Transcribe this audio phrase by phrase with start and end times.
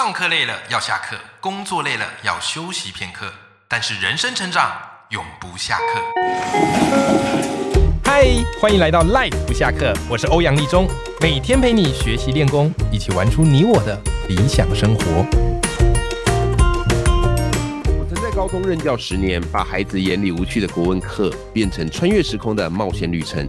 [0.00, 3.32] 上课累了要下课，工作累了要休息片刻，
[3.66, 4.70] 但是人生成长
[5.10, 6.00] 永不下课。
[8.04, 8.28] 嗨，
[8.60, 10.86] 欢迎来到 Life 不下课，我是欧阳立中，
[11.20, 15.26] 每天陪你学习练功，一起玩出你我的理想生活。
[17.98, 23.48] 我曾在高中任教十年，把孩子眼里无趣的国文课变成穿越时空的冒险旅程，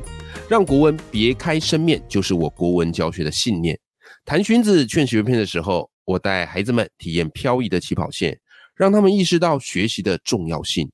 [0.50, 3.78] 让国文别开生面，就是我国文教学的信念。
[4.26, 5.88] 谈荀子劝学篇的时候。
[6.10, 8.40] 我带孩子们体验漂移的起跑线，
[8.76, 10.90] 让他们意识到学习的重要性。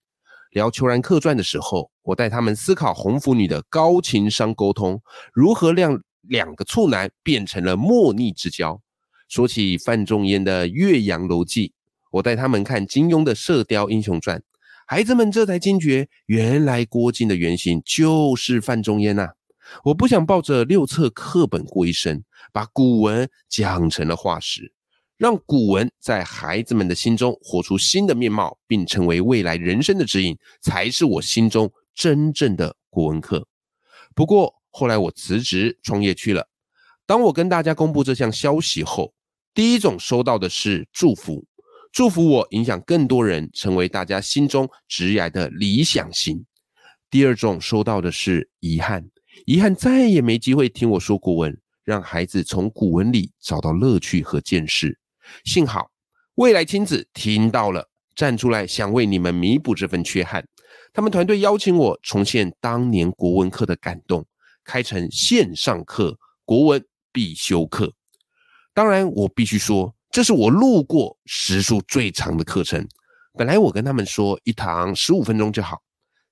[0.52, 5.02] 聊《虬髯客传》的时候，我带他们思考红拂女的高情商沟通，
[5.34, 8.82] 如何让两个处男变成了莫逆之交。
[9.30, 11.70] 说起范仲淹的《岳阳楼记》，
[12.12, 14.38] 我带他们看金庸的《射雕英雄传》，
[14.86, 19.30] 孩子们这才惊觉，原来郭靖的原型就是范仲淹呐！
[19.86, 22.22] 我不想抱着六册课本过一生，
[22.52, 24.74] 把古文讲成了化石。
[25.18, 33.48] 让古文在孩子们的心中活出新的面貌，并成为未来人生的指引，才是我心中真正的国文课。
[34.14, 36.48] 不过后来我辞职创业去了。
[37.06, 39.14] 当我跟大家公布这项消息后，
[39.54, 41.46] 第一种收到的是祝福，
[41.94, 46.46] 祝福我影响更多人成为大家心中直涯的理想型。
[47.10, 49.10] 第二种收到的是遗憾，
[49.46, 55.00] 遗憾再也没机会听我说古文，让孩子从古文里找到乐趣和见识。
[55.44, 55.90] 幸好
[56.36, 60.46] 未来亲子听到了，站出来想为你们弥补这份缺憾。
[60.94, 64.26] 他们团队邀请我重现当年国文课的感动，
[64.64, 67.94] 开成线上课国文必修课。
[68.74, 72.86] 当然，我必须说，这是我录过时数最长的课程。
[73.38, 75.82] 本来我跟他们说一堂十五分钟就好。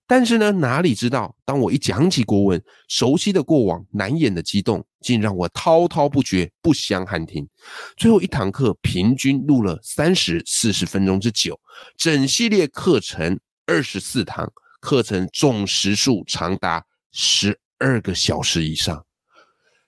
[0.05, 7.47] 但是呢，哪里知道，当我一讲起国文，熟悉的过往、难掩的激动，竟让我滔滔不绝，不相喊停。
[7.95, 11.59] 最后一堂课平均录了三十四十分钟之久，
[11.97, 19.03] 整系列课程二十四堂，课程总时数长达十二个小时以上。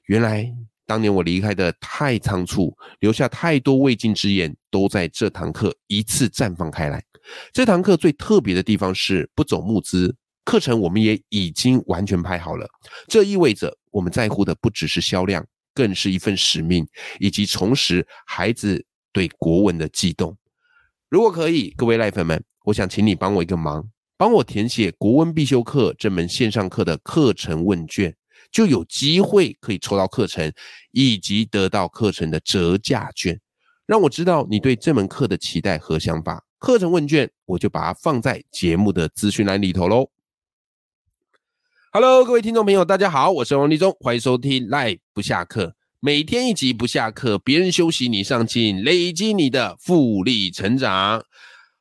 [0.06, 0.50] 原来
[0.86, 7.04] 当年我离开的太仓促，留下太多未尽之言，都在这堂课一次绽放开来。
[7.52, 12.68] 这堂课最特别的地方是不走募资，课程我们也已经完全拍好了。
[13.08, 16.88] 这意味着我们在乎的不只是销量，更是一份使命，
[17.20, 20.38] 以及重拾孩子对国文的悸动。
[21.10, 23.88] 如果可以，各位赖粉们，我想请你帮我一个忙，
[24.18, 28.14] 帮我填写国文必修课这门线上课的课程问卷，
[28.52, 30.52] 就有机会可以抽到课程，
[30.92, 33.40] 以及得到课程的折价券，
[33.86, 36.44] 让我知道你对这门课的期待和想法。
[36.66, 40.10] 课程问卷，我就把它放在节目的资讯栏里头喽。
[41.92, 51.24] Hello，各位听众朋友，大家好，我是王立忠，欢迎收听赖不下课，每天一集不下课，别人休息你上进，累积你的复利成长。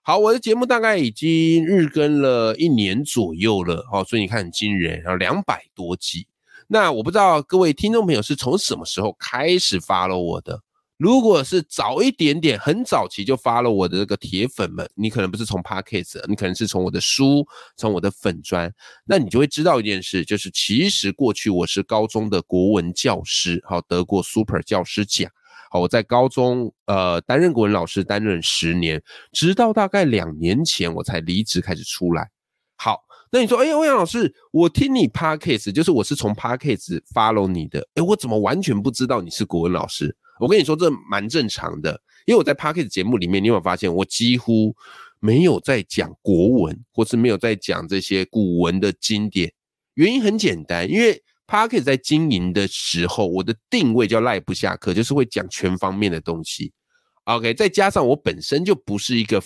[0.03, 6.27] 好，我的节目大概已经日更了一年左右了，哦，所以你看很惊人，然后两百多集。
[6.69, 10.61] 那我不知道各位听众朋友是从什么时候开始发了我的？
[10.97, 17.45] 如果是早一点点，很早期就发了我的这个铁粉们，你可能不是从 Podcast，你可能是从我的书，
[17.77, 18.73] 从我的粉砖，
[19.05, 25.29] 那你就会知道一件事，就是其实过去我是高中的国文教师，好得过 Super 教师奖，
[25.71, 32.31] 好我在高中呃担任国文老师担任十年，直到大概两年前我才离职开始出来。
[32.77, 33.01] 好，
[33.33, 40.17] 那你说，哎，欧阳老师，我听你 Podcast，就是我是从 Podcast follow 你的，哎，我怎么完全不知道你是国文老师？
[40.41, 44.75] 我跟你说，这蛮正常的，因为我在 p a r k e t 节目里面，你有没有发现，我几乎
[45.21, 49.53] 没有在讲国文，或是没有在讲这些古文的经典。
[49.95, 56.73] 原因很简单，因为 p a r k e t 在经营的时候，我的定位叫赖不下课，就是会讲全方面的东西。
[57.25, 59.43] OK，再加上我本身就不是一个，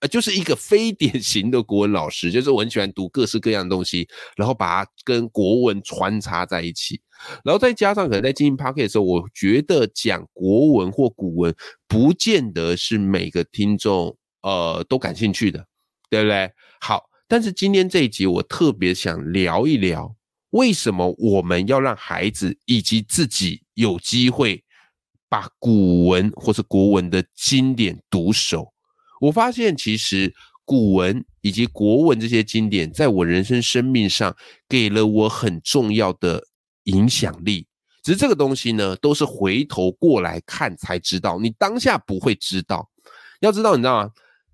[0.00, 7.00] 呃，就是一个非典型的国文老师，就是我很喜欢读各式各样的东西，然后把它跟国文穿插在一起，
[7.44, 11.54] 然后再加上可能在经营 p a r k e t 的时候，我觉得讲国文或古文
[11.86, 15.66] 不见得是每个听众呃都感兴趣的，
[16.10, 16.50] 对不对？
[16.80, 20.14] 好，但是今天这一集我特别想聊一聊，
[20.50, 24.62] 为什么我们要让孩子以及自己有机会。
[25.28, 28.70] 把古文或是国文的经典读熟，
[29.18, 30.30] 我发现其实
[30.62, 34.36] 古文以及国文这些经典，在我人生生命上
[34.68, 36.44] 给了我很重要的
[36.84, 37.66] 影响力。
[38.02, 42.88] 只是这个东西呢，都是回头过来看才知道，你当下不会知道。
[43.40, 44.10] 要知道，你知道吗？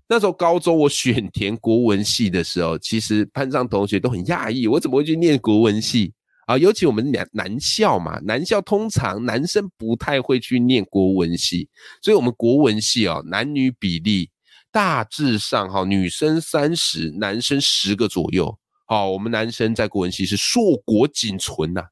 [0.07, 6.13] 那时候高中我选填国文系的时候，其实班上同学都很讶异，我怎么会去念国文系？
[6.47, 11.69] 啊，尤其我们男男校嘛，男校通常男生不太会去念国文系，
[12.01, 14.31] 所以我们国文系哦，男女比例
[14.71, 18.57] 大致上哈，女生三十，男生十个左右。
[18.87, 21.83] 好，我们男生在国文系是硕果仅存呐。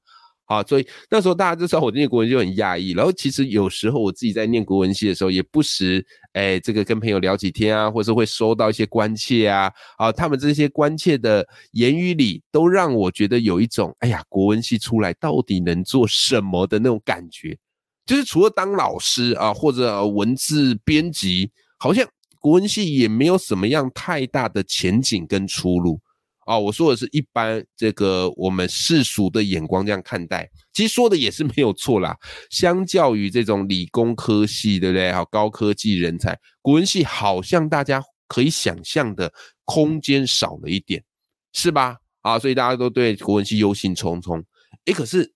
[0.49, 2.91] 好，所以那时候大家就知道我念国文就很压抑。
[2.91, 17.57] 然后其实有时候我自己在念国文系的时候，也不时哎，这个跟朋友聊几天啊，或是会收到一些关切啊，啊，他们这些关切的言语里，都让我觉得有一种哎呀，国文系出来到底能做什么的那种感觉。
[18.05, 22.07] 就是除了当老师啊，或者文字编辑，好像
[22.39, 25.99] 国文系也没有什么样太大的前景跟出路。
[26.47, 32.17] 啊，我说的是一般这个我们世俗的眼光这样看待，其实说的也是没有错啦。
[32.49, 35.11] 相较于这种理工科系，对不对？
[35.11, 39.29] 好，高科技人才，国文系好像大家可以想象的
[39.65, 41.03] 空间少了一点，
[41.51, 41.97] 是吧？
[42.21, 44.41] 啊，所以大家都对国文系忧心忡忡。
[44.85, 45.33] 诶，可是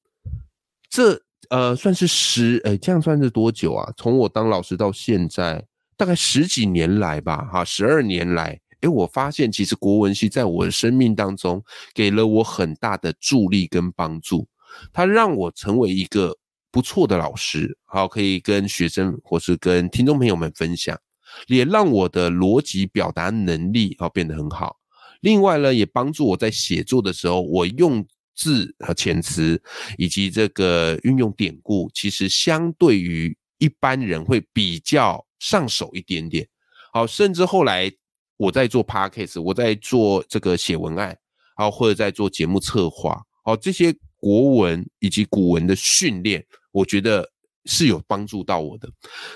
[0.90, 3.92] 这呃算是十，诶，这样算是多久啊？
[3.98, 5.62] 从我当老师到现在，
[5.98, 8.61] 大概十几年来吧，哈，十二年来。
[8.82, 11.64] 哎，我发现其实国文系在我的生命当中
[11.94, 14.48] 给了我很大的助力跟帮助，
[14.92, 16.36] 它让我成为一个
[16.72, 20.98] 不错的老师，好可以跟学生或是跟听众朋友们分享，
[21.46, 24.78] 也让我的逻辑表达能力啊变得很好。
[25.20, 28.04] 另外呢，也帮助我在写作的时候，我用
[28.36, 29.62] 字和遣词
[30.00, 36.48] 以及这个运用典故，其实相对于一般人会比较上手一点点。
[36.92, 37.92] 好，甚至后来。
[38.42, 41.16] 我在做 podcast，我在做这个写文案，
[41.58, 47.24] 啊，或者在做节目策划，哦，这些国文以及古文的训练，我觉得
[47.66, 48.90] 是有帮助到我的。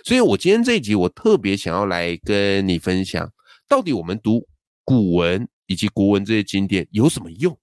[0.03, 3.31] 所以，我今天这一集，我特别想要来跟你分享，
[3.69, 4.43] 到底我们读
[4.83, 7.55] 古文以及国文这些经典有什么用？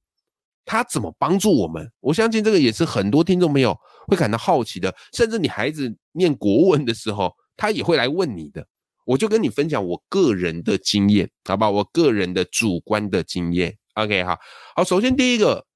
[0.64, 1.90] 它怎么帮助我们？
[1.98, 8.64] 我相信这个也是很多听众朋友会感到好奇的，甚至你孩子念国文的时候，他也会来问你的。
[9.04, 11.68] 我就跟你分享我个人的经验，好吧？
[11.68, 14.38] 我个人的主观的经验，OK，好
[14.76, 14.84] 好。
[14.84, 15.66] 首先第一个，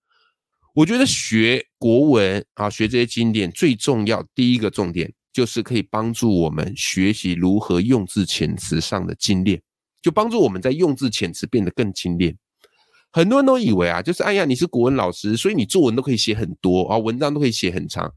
[0.75, 9.61] 我觉得学国文啊，学这些经典最重要，第一个重点就是可以帮助我们学习如何用字遣词上的精炼，
[10.01, 12.37] 就帮助我们在用字遣词变得更精炼。
[13.13, 18.13] 很多人都以为啊，就是哎呀，你是国文老师，所以你作文都可以写很多啊，文章都可以写很长。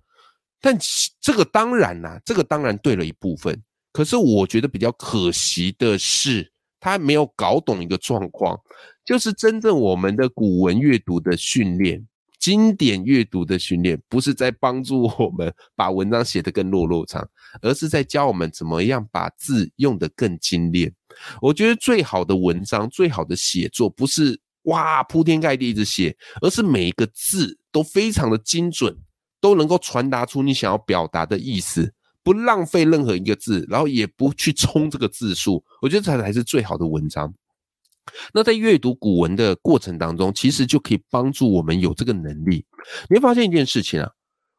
[0.61, 0.77] 但
[1.21, 3.59] 这个当然啦，这个当然对了一部分。
[3.99, 6.49] 可是我觉得比较可惜的是，
[6.79, 8.57] 他没有搞懂一个状况，
[9.03, 12.07] 就是真正我们的古文阅读的训练、
[12.39, 17.27] 经典阅读的训练，不是在帮助我们把文章写得更落落长，
[17.61, 20.89] 而是在教我们怎么样把字用得更精炼。
[21.41, 28.97] 我觉得最好的文章、最好的写作，不是哇铺天盖地一直写，而是每一个字都非常的精准，
[29.41, 31.93] 都能够传达出你想要表达的意思。
[32.23, 37.33] 不浪费任何一个字，然后也不去冲这个字数， 我觉得才才是最好的文章。
[38.33, 42.65] 那在阅读古文的过程当中，其实就可以帮助我们有这个能力。
[43.09, 44.09] 你会发现一件事情啊，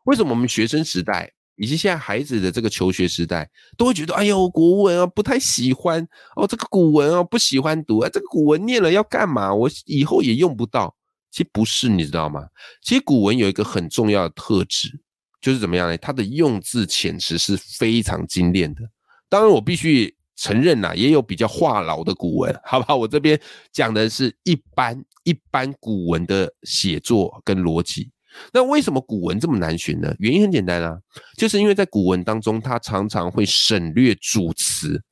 [0.05, 9.53] 为什么我们学生时代以及现在孩子的这个求学时代，都会觉得哎呦国文啊不太喜欢哦，这个古文啊不喜欢读啊，这个古文念了要干嘛？
[9.53, 10.95] 我以后也用不到。
[11.33, 12.47] 其实不是，你知道吗？
[12.83, 15.01] 其实古文有一个很重要的特质。
[15.41, 15.97] 就是怎么样呢？
[15.99, 18.83] 它的用字遣词是非常精炼的。
[19.29, 22.97] 当然，我必须承认呐，也有比较话痨的古文，好不好？
[22.97, 23.41] 我这边
[23.73, 28.11] 讲的是一般一般古文的写作跟逻辑。
[28.53, 30.15] 那为什么古文这么难学呢？
[30.19, 30.97] 原因很简单啊，
[31.37, 35.03] 就是因为在古文当中，它常常会省略主词，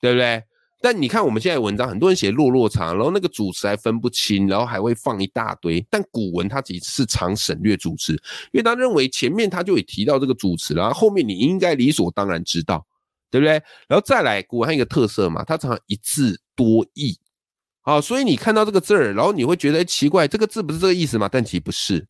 [0.00, 0.42] 对不对？
[0.82, 5.86] 但你看我们现在文章，很多人写落落长，然后那个主词还分不清，然后还会放一大堆。
[5.90, 8.14] 但古文它其实是常省略主词，
[8.52, 12.86] 因为他认为前面他就会提到这个主词，然后后面你应该理所当然知道，
[13.30, 13.62] 对不对？
[13.88, 17.18] 然后再来，古文还有一个特色嘛，它常常一字多义，
[17.82, 21.28] 好，所以你看到这个字儿，然后你会觉得奇怪，这个字不是这个意思吗？
[21.30, 22.06] 但其实不是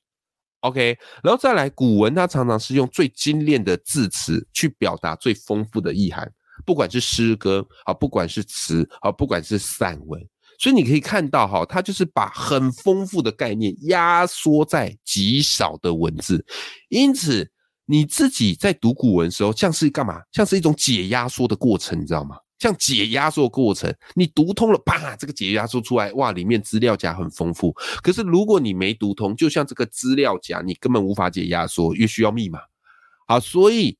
[0.60, 0.96] ，OK。
[1.24, 6.32] 然后再来，古文它常常是用最精炼的字词去表达最丰富的意涵。
[6.64, 10.20] 不管是诗歌啊，不管是词啊，不管是散文，
[10.58, 16.44] 所以你可以看到哈，它就是把很丰富的概念压缩在极少的文字。
[16.88, 17.50] 因此，
[17.86, 20.20] 你自己在读古文的时候，像是干嘛？
[20.32, 22.36] 像是一种解压缩的过程，你知道吗？
[22.58, 27.72] 像解压缩过程，你读通了，啪，这个解压缩出来，哇，里面资料夹很丰富。
[28.02, 32.58] 可是如果你没读通，就像这个资料夹，你根本无法解压缩，越需要密码。
[33.26, 33.96] 好，所以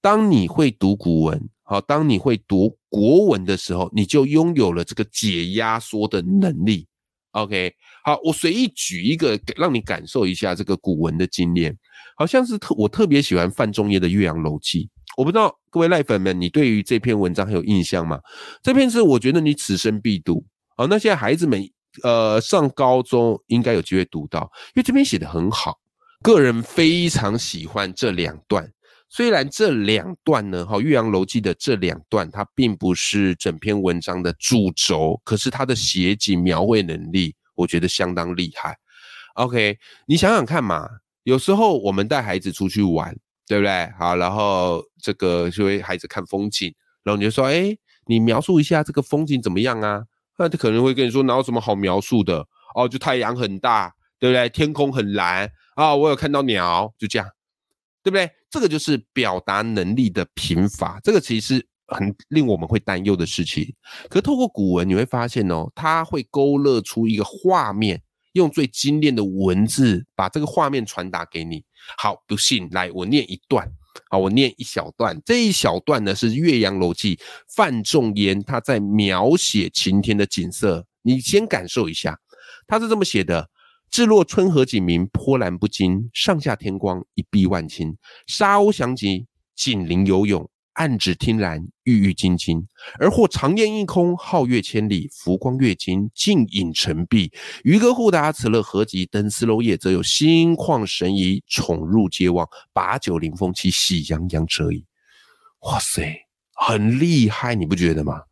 [0.00, 1.50] 当你会读古文。
[1.64, 6.86] 好，当你会读国文的时候，你就拥有了这个解压缩的能力。
[7.32, 11.76] OK，好，我随意举一个，让你感受一下这个古文的经验。
[12.16, 14.84] 好像是特我特别喜欢范仲淹的《岳阳楼记》，
[15.16, 18.20] 我不知道各位赖粉们，你对于这篇文章很有印象吗？
[18.62, 20.44] 这篇是我觉得你此生必读
[20.76, 20.86] 哦。
[20.86, 21.68] 那现在孩子们
[22.02, 24.42] 呃上高中应该有机会读到，
[24.74, 25.76] 因为这篇写的很好，
[26.22, 28.70] 个人非常喜欢这两段。
[29.16, 38.76] 虽然这两段呢，哈《岳阳楼记》的这两段它并不是整篇文章的主轴，可是它的写景描绘能力，我觉得相当厉害。
[39.34, 39.78] OK，
[40.08, 40.88] 你想想看嘛。
[41.22, 43.16] 有时候我们带孩子出去玩，
[43.46, 43.88] 对不对？
[43.96, 47.72] 好，然后这个就会孩子看风景，然后你就说：“哎，
[48.06, 50.02] 你描述一下这个风景怎么样啊？”
[50.36, 52.44] 那他可能会跟你说：“哪有什么好描述的？
[52.74, 54.48] 哦，就太阳很大，对不对？
[54.48, 57.28] 天空很蓝啊，我有看到鸟，就这样，
[58.02, 63.74] 对不对？”这个就是表达能力的贫乏，这个其实很令我们会担忧的事情。
[64.08, 68.00] 可透过古文，你会发现哦，它会勾勒出一个画面。
[68.34, 71.64] 用最精炼的文字把这个画面传达给你。
[71.98, 73.68] 好，不信来，我念一段。
[74.08, 75.20] 好，我念一小段。
[75.24, 77.16] 这一小段呢是《岳阳楼记》，
[77.56, 80.86] 范仲淹他在描写晴天的景色。
[81.02, 82.16] 你先感受一下，
[82.68, 83.48] 他是这么写的：
[83.94, 87.94] 至若春和景明，波澜不惊；上下天光，一碧万顷。
[88.26, 90.50] 沙鸥翔集，锦鳞游泳。
[90.72, 92.60] 暗指汀兰，郁郁青青；
[92.98, 97.30] 而或长烟一空，皓月千里，浮光跃金，静影沉璧。
[97.62, 99.06] 渔歌互答，此乐何极？
[99.06, 104.84] 登斯楼夜，则有心旷神怡，宠入皆忘，把酒临风，其喜洋洋者矣。
[105.60, 106.12] 哇塞，
[106.54, 108.22] 很厉害，你不觉得吗？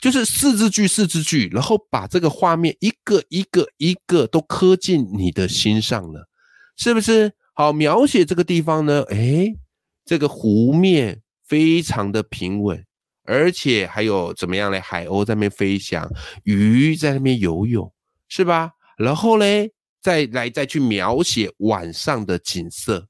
[0.00, 6.28] 就是四字句，四字句，然后把这个画面一个一个一个都刻进你的心上了，
[6.76, 7.32] 是不是？
[7.54, 9.02] 好，描写这个地方呢？
[9.10, 9.56] 诶，
[10.04, 11.20] 这个湖面。
[11.44, 12.82] 非常的平稳，
[13.24, 14.80] 而且还有怎么样嘞？
[14.80, 16.10] 海鸥在那边飞翔，
[16.44, 17.92] 鱼在那边游泳，
[18.26, 18.70] 是吧？
[18.96, 23.06] 然后嘞，再来再去描写晚上的景色，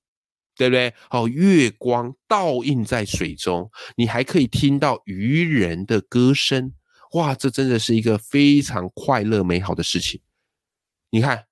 [0.56, 0.92] 对不对？
[1.11, 6.73] 哦，月光倒映在水中，你还可以听到渔人的歌声，
[7.12, 10.21] 哇，这真的是一个非常快乐美好的事情。
[11.11, 11.44] 你看，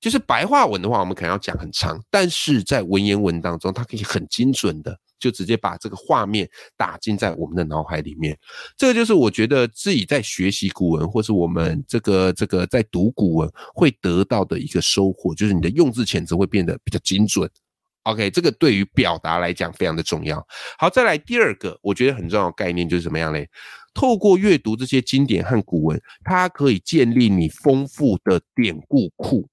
[0.00, 4.98] 就是白话文的话，我们可能要讲很长，但是在文言文当中，它可以很精准的。
[5.20, 8.34] 就直接把这个画面打进在我们的脑海里面，
[8.74, 17.46] 这个就是我觉得自己在学习古文，或是我们这个这个在读古文会得到的一个收获，就是你的用字遣词会变得比较精准。
[18.04, 20.46] OK，这个对于表达来讲非常的重要。
[20.78, 23.48] 好，再来第二个，我觉得很重要的概念就是怎么样嘞？
[23.94, 29.48] 透过阅读这些经典和古文，它可以建立你丰富的典故库。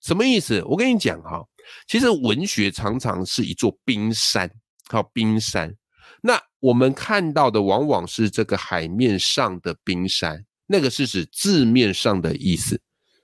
[0.00, 0.62] 什么意思？
[0.64, 1.44] 我跟你讲哈，
[1.86, 4.50] 其实文学常常是一座冰山。
[4.88, 5.74] 靠冰山，
[6.20, 12.78] 那我们看到的往往是这个海面上的冰山，那个是指字面上的意思。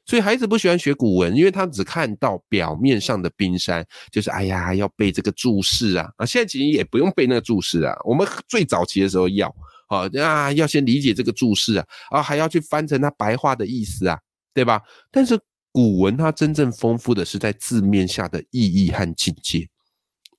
[0.09, 6.25] 所以孩子不喜欢学古文，因为他只看到表面上的冰山，就是哎呀要背这个注释啊啊！
[6.25, 9.55] 现在其实也不用背那个注释啊，我们最早期的时候要
[9.89, 14.19] 啊啊要先理解这个注释啊啊还要去翻成它白话的意思啊，
[14.55, 14.81] 对吧？
[15.11, 15.39] 但是
[15.73, 19.69] 古文它真正丰富的是在字面下的意义和境界。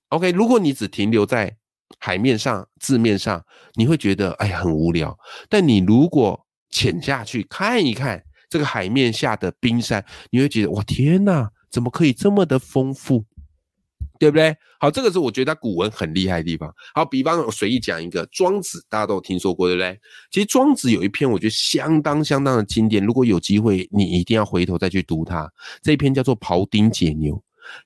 [0.07, 1.55] OK，如果你只停留在
[1.99, 3.45] 海面上、字面上，
[3.75, 5.15] 你会觉得哎呀很无聊。
[5.47, 13.23] 但你如果潜下去看一看这个海面下的冰山，你会觉得哇天哪，怎么可以这么的丰富，
[14.19, 14.55] 对不对？
[14.79, 16.73] 好，这个是我觉得古文很厉害的地方。
[16.93, 19.99] 好，比方我随意讲一个《庄子》，大家都有听说过，对不对？
[20.31, 25.51] 其实《庄子》有一篇我觉得相当相当的经典，如果有机会，你一定要回头再去读它。
[25.81, 27.35] 这一篇叫做《庖丁解牛》。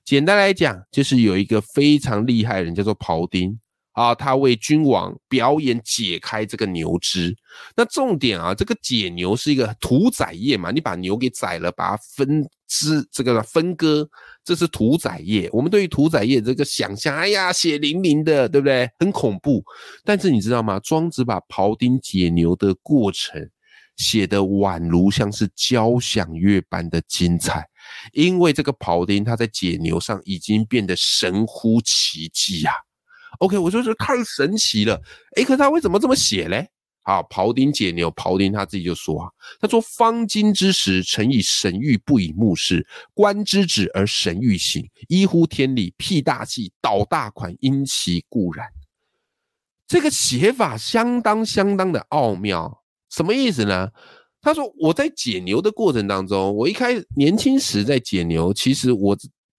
[0.04, 3.58] 简单来讲，就是有一个非常厉害的人，叫做庖丁
[3.94, 7.34] 啊，他为君王表演解开这个牛脂。
[7.76, 14.08] 那重点啊，这个解牛是一个屠宰业嘛，你把牛给宰了，把它分支，这个分割，
[14.44, 15.48] 这是屠宰业。
[15.52, 18.90] 我们对于屠宰业这个想象，哎呀，血淋淋的，对不对？
[18.98, 19.62] 很恐怖。
[20.04, 20.80] 但是你知道吗？
[20.80, 23.48] 庄子把庖丁解牛的过程
[23.96, 27.64] 写得宛如像是交响乐般的精彩。
[28.12, 32.72] 因为这个庖丁他在解牛上已经变得神乎其技呀。
[33.38, 35.00] OK，我说这太神奇了。
[35.36, 36.68] 哎，可是他为什么这么写嘞？
[37.06, 39.28] 好，庖丁解牛，庖丁他自己就说啊，
[39.60, 48.66] 他说：“方今之时，臣以神谕不以目视，观之止而神欲醒，依乎天理，辟大器，导大款，因其固然。”
[49.86, 53.90] 这个写法相当相当的奥妙，什么意思呢？
[54.40, 59.14] 他说：“我在解牛的过程当中，我一开年轻时在解牛，其实我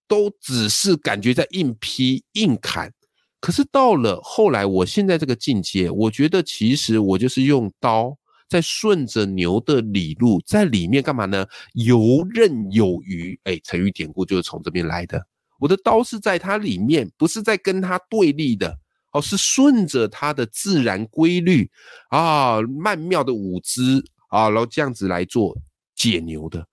[0.07, 2.91] 都只是感觉在硬劈硬砍。
[3.39, 8.17] 可是到了后来，我现在这个境界，我觉得其实我就是用刀
[8.49, 11.45] 在顺着牛的理路，在里面干嘛呢？
[11.73, 13.39] 游刃有余。
[13.43, 15.23] 哎，成语典故就是从这边来的。
[15.59, 18.77] 我的刀是在它里面，不是在跟它对立的。
[19.11, 21.69] 哦，是顺着它的自然规律
[22.09, 25.55] 啊，曼妙的舞姿啊，然后这样子来做
[25.95, 26.67] 解牛的。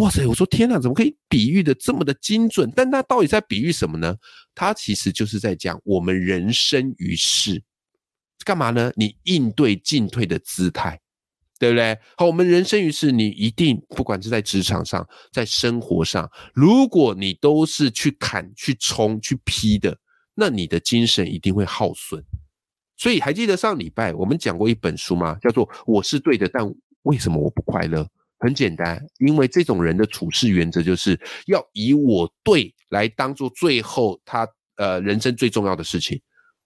[0.00, 0.26] 哇塞！
[0.26, 2.72] 我说天哪，怎么可以比喻的这么的精准？
[2.74, 4.16] 但他到底在比喻什么呢？
[4.54, 7.62] 他其实就是在讲我们人生于世
[8.42, 8.90] 干嘛呢？
[8.96, 10.98] 你应对进退的姿态，
[11.58, 11.98] 对不对？
[12.16, 19.94] 好，我们人生于世，你一定不管是在职场上，在生活上，如果你都是去砍、去冲、去劈的，
[20.34, 22.24] 那你的精神一定会耗损。
[22.96, 25.36] 所以还记得上礼拜我们讲过一本书吗？
[25.42, 26.66] 叫做《我是对的，但
[27.02, 28.00] 为什么我不快乐》。
[28.40, 36.20] 很简单，因为这种人的处事原则就是要以我对来当做最后他呃人生最重要的事情，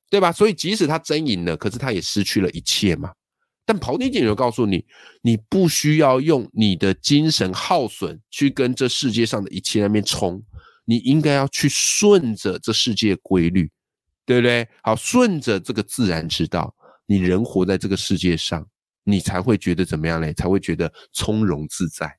[0.09, 0.33] 对吧？
[0.33, 3.13] 所以即使他真赢了，可是他也失去了一切嘛。
[3.67, 4.85] 但庖丁解牛告诉你，
[5.23, 10.41] 你不需要用你的精神耗损去跟这世界上的一切那边冲，
[10.85, 13.71] 你应该要去顺着这世界规律，
[14.27, 14.69] 对不对？
[14.83, 16.75] 好，顺着这个自然之道，
[17.07, 18.65] 你人活在这个世界上。
[19.05, 20.33] 你才会觉得怎么样嘞？
[20.33, 22.11] 才会觉得从容自在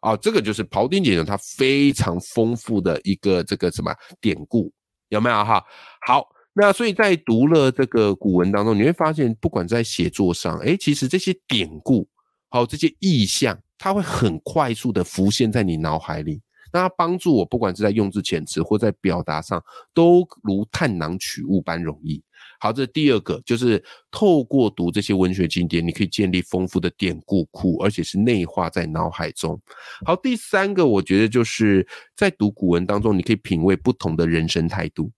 [0.00, 0.16] 啊！
[0.16, 4.70] 这个就是庖丁解牛它非常丰富的一个这个什么典故，
[5.08, 5.64] 有没有哈？
[6.06, 12.06] 好，那所以在读了这个古文当中，你会发现，不管在写作上，哎，其实这些典故，
[12.50, 19.62] 好这些意象，它会很快速的浮现在你脑海里，那它帮助我，不管是在用字遣词或在表达上，
[19.94, 22.22] 都如探囊取物般容易。
[22.64, 29.60] 好，这第二个就是透过读这些文学经典，你可以建立丰富的典故库，而且是内化在脑海中。
[30.06, 35.12] 好，第三个我觉得就是在读古文当中，你可以品味不同的人生态度。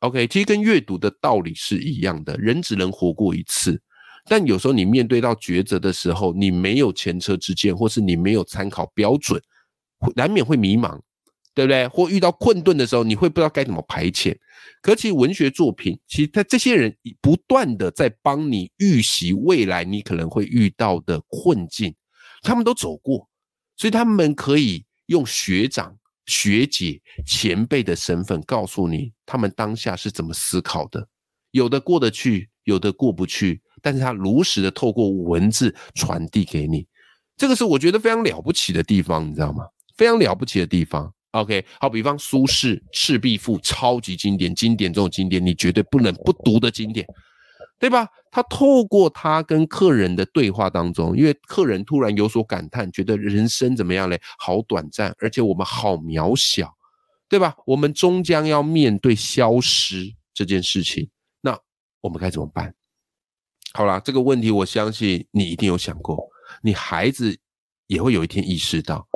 [0.00, 3.80] OK，其实跟阅读的道理是一样的，人只能活过一次，
[4.24, 9.40] 但有时候你面对到抉择的时候，你没有前车之鉴，或是你没有参考标准，
[10.16, 11.00] 难免会迷茫。
[11.54, 11.86] 对不对？
[11.88, 14.36] 或遇到困顿的时候，你会不知道该怎么排遣。
[14.82, 21.94] 可其实文学作品，其实他这些人不断的在帮你预习未来你可能会遇到的困境，
[22.42, 23.28] 他们都走过，
[23.76, 25.94] 所以他们可以用学长、
[26.26, 31.06] 学姐、前辈的身份告诉你，他们当下是怎么思考的。
[31.50, 36.86] 有的过得去，有的过不去，但是他如实的透过文字传递给你，
[37.36, 39.64] 这个是我觉得非常了不起的地方，你知道吗？
[39.96, 41.12] 非常了不起的地方。
[41.32, 47.06] OK，好比方苏轼《赤壁赋》超级经典，经典中的经典，你绝对不能不读的经典，
[47.78, 48.08] 对吧？
[48.32, 54.20] 他透过他跟客人的对话当中，因为客人突然有所感叹，觉得人生怎么样嘞？
[54.38, 56.72] 好短暂，而且我们好渺小，
[57.28, 57.54] 对吧？
[57.64, 61.08] 我们终将要面对消失这件事情，
[61.40, 61.56] 那
[62.00, 62.74] 我们该怎么办？
[63.72, 66.18] 好啦，这个问题我相信你一定有想过，
[66.60, 67.38] 你孩子
[67.86, 69.06] 也会有一天意识到，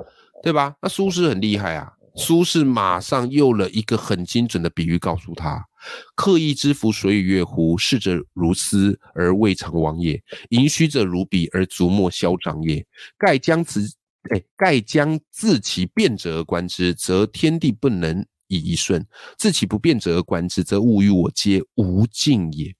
[0.44, 0.76] 对吧？
[0.80, 1.92] 那苏轼很厉害啊。
[2.16, 5.64] 苏轼马上用了一个很精准的比喻，告诉他
[6.14, 7.76] ：“刻意之夫水与月乎？
[7.76, 10.16] 逝者如斯而未尝往也；
[10.50, 12.86] 盈虚者如彼而足莫消长也。
[13.18, 13.80] 盖将此，
[14.30, 19.02] 哎，盖将自其变者而观之，则天地不能以一瞬；
[19.36, 22.74] 自其不变者而观之，则物与我皆无尽也。”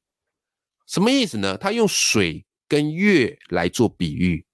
[0.87, 1.57] 什么意思呢？
[1.57, 4.47] 他用水跟月来做比喻。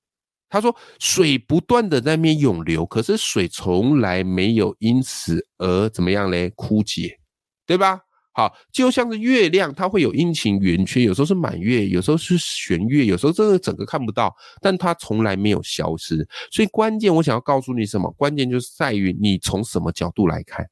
[0.51, 6.51] 他说：“水不断的在那边涌流，可是水从来没有因此而怎么样嘞？
[6.57, 7.19] 枯竭，
[7.65, 8.01] 对吧？
[8.33, 16.27] 好，就像是月亮，它会有阴晴圆缺，有时候是满月，有时候是弦月，有时候真的整个看不到，但它从来没有消失。
[16.51, 18.11] 所以关键，我想要告诉你什么？
[18.13, 20.67] 关键就是在于你从什么角度来看。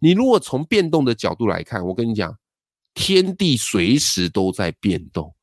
[0.00, 2.36] 你如果从变动的角度来看，我跟你讲，
[2.94, 5.34] 天地随时都在变动。”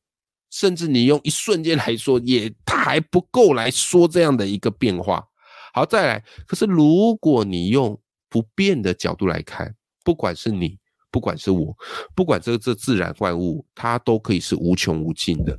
[0.52, 5.26] 甚至你用一瞬间来说，也它还不够来说这样的一个变化。
[5.72, 6.22] 好，再来。
[6.46, 10.78] 可是如果你用不变的角度来看，不管是你，
[11.10, 11.74] 不管是我，
[12.14, 15.58] 不管这这自然万物，它都可以是无穷无尽的。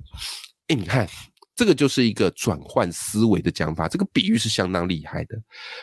[0.68, 1.10] 哎，你看，
[1.56, 3.88] 这个就是一个转换思维的讲法。
[3.88, 5.36] 这个比喻是相当厉害的，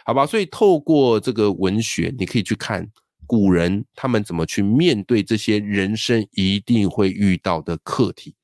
[0.05, 0.25] 好吧？
[0.25, 2.89] 所以透过这个文学，你可以去看
[3.27, 8.37] 古人他们怎么去面对这些人生一定会遇到的课题。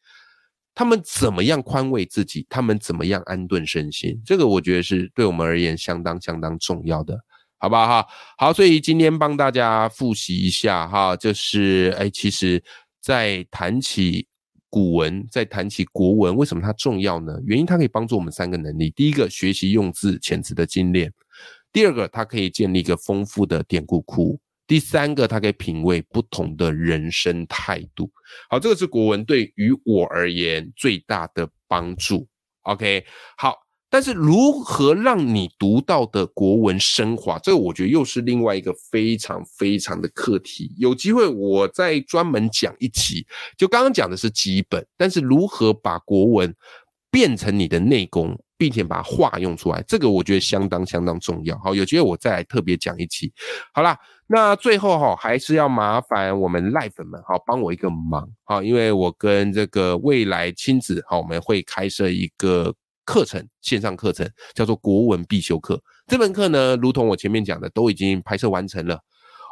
[0.76, 2.46] 他们怎么样宽慰自己？
[2.50, 4.20] 他们怎么样安顿身心？
[4.26, 7.18] 这个我觉得是对我们而言相当相当重要的，
[7.56, 8.06] 好不好哈？
[8.36, 12.62] 好，所以今天帮大家复习一下哈，就是哎，其实，
[13.00, 14.28] 在谈起
[14.68, 17.32] 古文，在谈起国文，为什么它重要呢？
[17.46, 21.08] 原因它可以帮助我们三个能力：第一个，学习用字遣词的精炼；
[21.72, 24.38] 第二个，它可以建立一个丰富的典故库。
[24.66, 28.10] 第三个，它可以品味不同的人生态度。
[28.50, 32.26] 好，这个是国文对于我而言最大的帮助。
[32.62, 33.04] OK，
[33.36, 33.54] 好。
[33.88, 40.74] 但是如何让你读到的国文升华，这个我觉得又是另外一个非常非常的课题。
[40.76, 43.24] 有机会我再专门讲一期。
[43.56, 46.52] 就刚刚讲的是基本，但是如何把国文
[47.12, 51.56] 变成你的内功，并且把它化用出来，这个我觉得相当相当重要。
[51.60, 53.32] 好，有机会我再来特别讲一期。
[53.72, 53.96] 好啦，
[54.26, 62.74] 那最后哈还是要麻烦我们赖粉们好帮我一个忙好，因为我跟这个未来亲子好我们会开设一个。
[63.08, 68.96] 课程线上课程叫做国文必修课，这门课呢，如同我前面讲的，都已经拍摄完成了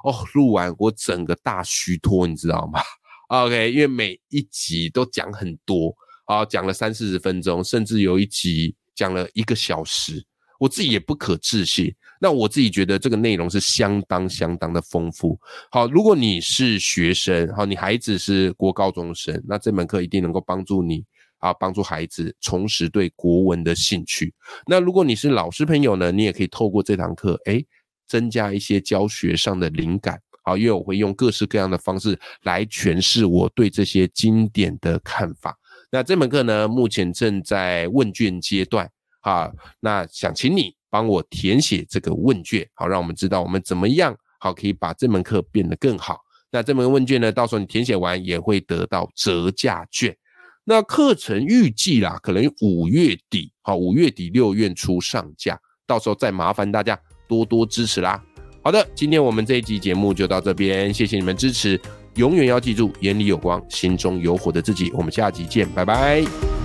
[0.03, 0.13] 哦。
[0.35, 2.81] 录完我整个大虚脱，你知道吗
[3.29, 10.27] ？OK，因为每一集都讲很多啊，讲了三四十分钟，甚至有一集讲了一个小时，
[10.59, 11.95] 我自己也不可置信。
[12.21, 15.39] 那我自己觉得这个内容是相当相当的丰富。
[15.71, 21.05] 好，如果你是学生，好，你孩子是国高中生，那这门课一定能够帮助你。
[21.41, 24.33] 啊，帮助孩子重拾对国文的兴趣。
[24.67, 27.63] 那如果你是老师朋友呢，你也可以透过这堂课，哎，
[28.07, 30.19] 增加一些教学上的灵感。
[30.43, 35.55] 好，因为我会用各式各样的方式来诠释我对这些经典的看法。
[35.93, 38.91] 那这门课呢，目前正在问卷阶段。
[39.21, 46.21] 啊，那想请你帮我填写这个问卷，好，让我们知道我们怎么样好可以把这门课变得更好。
[46.53, 50.17] 那这门问卷呢，到时候你填写完也会得到折价券。
[50.63, 58.23] 那课程预计啦，可能五月底，好，五月底六月初上架，到时候再麻烦大家多多支持啦。
[58.63, 61.81] 好的，今天我们这一集节目就到这边，谢谢你们支持，
[62.15, 64.93] 永远要记住，眼里有光，心中有火的自己。
[64.93, 66.64] 我们下集见，拜拜。